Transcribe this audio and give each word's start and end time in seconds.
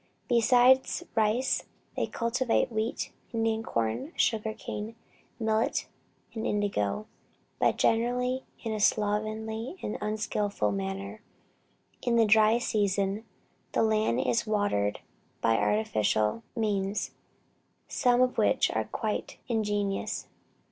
Besides 0.27 1.03
rice, 1.13 1.65
they 1.95 2.07
cultivate 2.07 2.71
wheat, 2.71 3.11
Indian 3.31 3.61
corn, 3.61 4.13
sugar 4.15 4.51
cane, 4.55 4.95
millet 5.39 5.85
and 6.33 6.43
indigo; 6.47 7.05
but 7.59 7.77
generally 7.77 8.43
in 8.63 8.73
a 8.73 8.79
slovenly 8.79 9.77
and 9.83 9.99
unskilful 10.01 10.71
manner. 10.71 11.21
In 12.01 12.15
the 12.15 12.25
dry 12.25 12.57
season, 12.57 13.25
the 13.73 13.83
land 13.83 14.19
is 14.21 14.47
watered 14.47 15.01
by 15.39 15.55
artificial 15.55 16.41
means, 16.55 17.11
some 17.87 18.23
of 18.23 18.39
which 18.39 18.71
are 18.71 18.85
quite 18.85 19.37
ingenious. 19.47 20.25